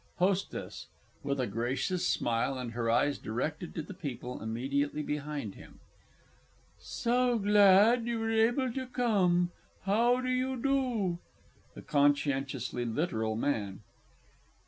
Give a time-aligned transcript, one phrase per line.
[0.17, 0.87] HOSTESS
[1.21, 5.79] (with a gracious smile, and her eyes directed to the people immediately behind him).
[6.79, 9.51] So glad you were able to come
[9.83, 11.19] how do you do?
[11.75, 13.81] THE CONSCIENTIOUSLY LITERAL MAN.